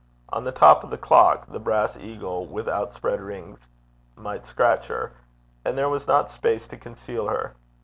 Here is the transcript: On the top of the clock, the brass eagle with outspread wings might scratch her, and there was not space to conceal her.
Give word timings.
On 0.29 0.43
the 0.45 0.51
top 0.51 0.83
of 0.83 0.89
the 0.89 0.97
clock, 0.97 1.45
the 1.45 1.59
brass 1.59 1.95
eagle 1.95 2.47
with 2.47 2.67
outspread 2.67 3.23
wings 3.23 3.67
might 4.15 4.47
scratch 4.47 4.87
her, 4.87 5.11
and 5.63 5.77
there 5.77 5.89
was 5.89 6.07
not 6.07 6.31
space 6.31 6.65
to 6.69 6.75
conceal 6.77 7.27
her. 7.27 7.55